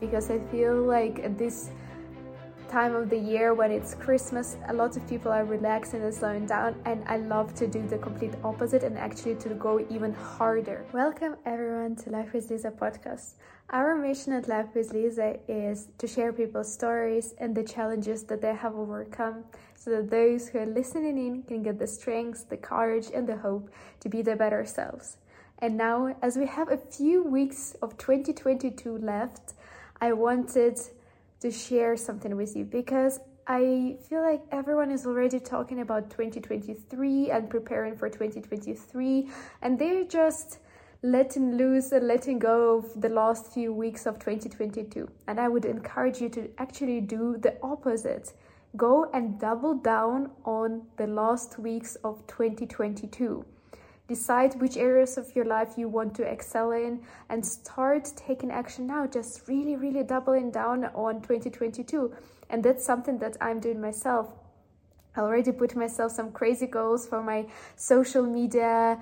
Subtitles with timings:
[0.00, 1.70] because I feel like at this
[2.68, 6.46] time of the year when it's Christmas, a lot of people are relaxing and slowing
[6.46, 10.86] down, and I love to do the complete opposite and actually to go even harder.
[10.92, 13.32] Welcome everyone to Life with Liza podcast.
[13.70, 18.40] Our mission at Life with Liza is to share people's stories and the challenges that
[18.40, 22.56] they have overcome so that those who are listening in can get the strength, the
[22.56, 23.68] courage, and the hope
[23.98, 25.16] to be their better selves.
[25.58, 29.54] And now, as we have a few weeks of 2022 left,
[30.00, 30.80] I wanted
[31.40, 37.30] to share something with you because I feel like everyone is already talking about 2023
[37.30, 39.28] and preparing for 2023,
[39.62, 40.58] and they're just
[41.02, 45.08] letting loose and letting go of the last few weeks of 2022.
[45.26, 48.34] And I would encourage you to actually do the opposite.
[48.76, 53.44] Go and double down on the last weeks of 2022
[54.08, 58.86] decide which areas of your life you want to excel in and start taking action
[58.86, 59.06] now.
[59.06, 62.12] Just really really doubling down on 2022
[62.50, 64.28] and that's something that i'm doing myself.
[65.16, 68.98] I already put myself some crazy goals for my social media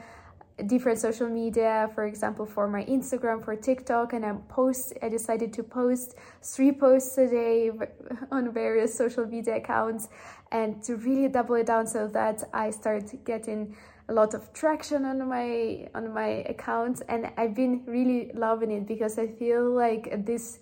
[0.64, 5.52] different social media for example for my instagram for tiktok and i post i decided
[5.52, 7.70] to post three posts a day
[8.30, 10.08] on various social media accounts
[10.52, 13.76] and to really double it down so that i start getting
[14.08, 18.86] a lot of traction on my on my accounts and I've been really loving it
[18.86, 20.60] because I feel like this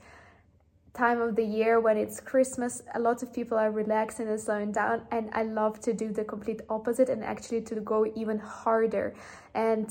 [0.94, 4.72] time of the year when it's Christmas, a lot of people are relaxing and slowing
[4.72, 9.14] down, and I love to do the complete opposite and actually to go even harder.
[9.54, 9.86] And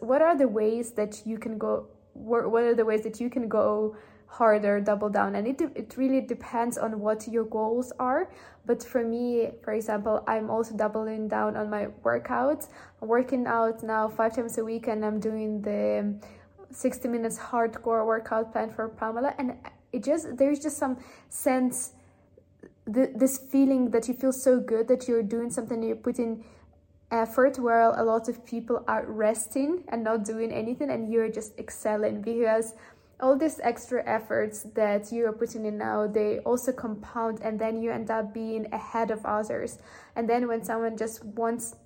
[0.00, 1.88] what are the ways that you can go?
[2.12, 5.34] What are the ways that you can go harder, double down?
[5.34, 8.30] And it it really depends on what your goals are.
[8.66, 12.68] But for me, for example, I'm also doubling down on my workouts.
[13.00, 16.14] I'm working out now five times a week, and I'm doing the
[16.70, 19.34] 60 minutes hardcore workout plan for Pamela.
[19.38, 19.56] And
[19.94, 21.92] it just there's just some sense,
[22.92, 26.44] th- this feeling that you feel so good that you're doing something, you're putting
[27.10, 31.56] effort while a lot of people are resting and not doing anything and you're just
[31.58, 32.74] excelling because
[33.20, 37.80] all these extra efforts that you are putting in now they also compound and then
[37.80, 39.78] you end up being ahead of others.
[40.16, 41.76] And then when someone just wants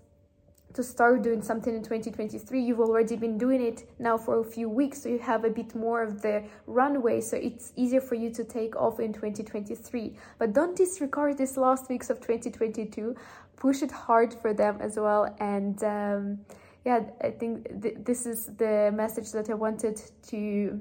[0.79, 4.69] to start doing something in 2023 you've already been doing it now for a few
[4.69, 8.31] weeks so you have a bit more of the runway so it's easier for you
[8.31, 13.17] to take off in 2023 but don't disregard these last weeks of 2022
[13.57, 16.39] push it hard for them as well and um,
[16.85, 20.79] yeah i think th- this is the message that i wanted to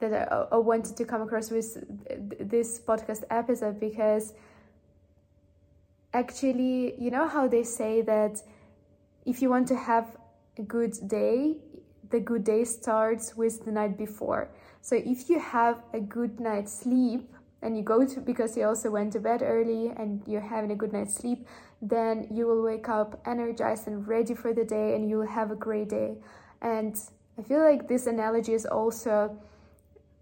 [0.00, 1.68] that I, I wanted to come across with
[2.40, 4.32] this podcast episode because
[6.12, 8.42] actually, you know how they say that
[9.26, 10.16] if you want to have
[10.56, 11.56] a good day,
[12.10, 14.48] the good day starts with the night before.
[14.80, 17.28] So if you have a good night's sleep
[17.60, 20.76] and you go to because you also went to bed early and you're having a
[20.76, 21.46] good night's sleep,
[21.82, 25.50] then you will wake up energized and ready for the day and you will have
[25.50, 26.16] a great day.
[26.62, 26.96] And
[27.36, 29.36] I feel like this analogy is also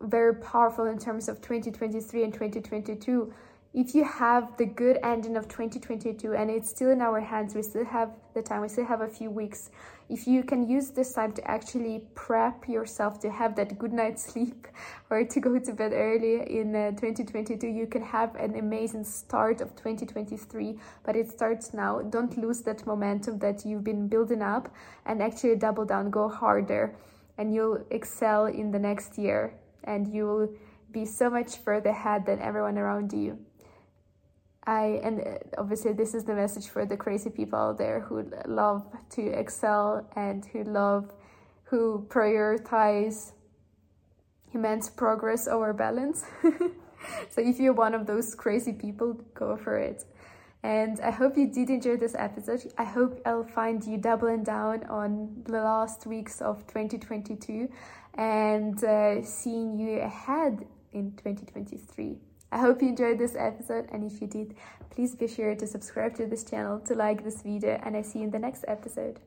[0.00, 3.32] very powerful in terms of 2023 and 2022
[3.74, 7.62] if you have the good ending of 2022 and it's still in our hands we
[7.62, 9.70] still have the time we still have a few weeks
[10.08, 14.24] if you can use this time to actually prep yourself to have that good night's
[14.32, 14.68] sleep
[15.10, 19.60] or to go to bed early in uh, 2022 you can have an amazing start
[19.60, 24.72] of 2023 but it starts now don't lose that momentum that you've been building up
[25.04, 26.94] and actually double down go harder
[27.38, 29.52] and you'll excel in the next year
[29.82, 30.48] and you will
[30.92, 33.36] be so much further ahead than everyone around you.
[34.66, 38.30] I and uh, obviously this is the message for the crazy people out there who
[38.46, 41.12] love to excel and who love
[41.64, 43.32] who prioritize
[44.52, 46.24] immense progress over balance.
[47.30, 50.04] so if you're one of those crazy people, go for it.
[50.62, 52.72] And I hope you did enjoy this episode.
[52.78, 57.68] I hope I'll find you doubling down on the last weeks of 2022
[58.14, 62.16] and uh, seeing you ahead in 2023.
[62.54, 64.54] I hope you enjoyed this episode, and if you did,
[64.88, 68.20] please be sure to subscribe to this channel, to like this video, and I see
[68.20, 69.18] you in the next episode.